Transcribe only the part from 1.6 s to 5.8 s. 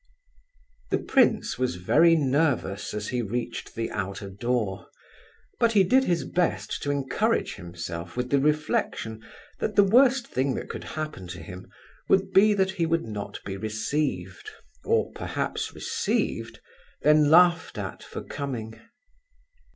very nervous as he reached the outer door; but